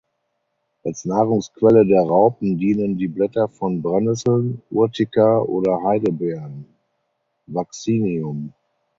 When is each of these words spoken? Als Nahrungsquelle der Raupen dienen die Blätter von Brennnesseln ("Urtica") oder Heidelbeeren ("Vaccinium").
Als 0.83 1.05
Nahrungsquelle 1.05 1.85
der 1.85 2.01
Raupen 2.01 2.57
dienen 2.57 2.97
die 2.97 3.07
Blätter 3.07 3.47
von 3.47 3.83
Brennnesseln 3.83 4.59
("Urtica") 4.71 5.37
oder 5.41 5.83
Heidelbeeren 5.83 6.65
("Vaccinium"). 7.45 8.51